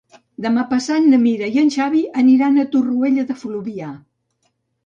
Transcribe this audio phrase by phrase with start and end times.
[0.45, 3.93] Demà passat na Mira i en Xavi aniran a Torroella de Fluvià.